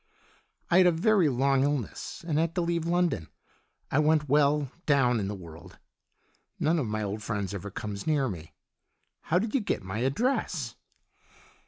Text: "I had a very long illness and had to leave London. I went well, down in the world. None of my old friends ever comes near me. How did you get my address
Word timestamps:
"I 0.71 0.79
had 0.79 0.87
a 0.87 0.91
very 0.91 1.29
long 1.29 1.61
illness 1.63 2.25
and 2.27 2.39
had 2.39 2.55
to 2.55 2.61
leave 2.61 2.87
London. 2.87 3.27
I 3.91 3.99
went 3.99 4.27
well, 4.27 4.71
down 4.87 5.19
in 5.19 5.27
the 5.27 5.35
world. 5.35 5.77
None 6.59 6.79
of 6.79 6.87
my 6.87 7.03
old 7.03 7.21
friends 7.21 7.53
ever 7.53 7.69
comes 7.69 8.07
near 8.07 8.27
me. 8.27 8.55
How 9.25 9.37
did 9.37 9.53
you 9.53 9.61
get 9.61 9.83
my 9.83 9.99
address 9.99 10.75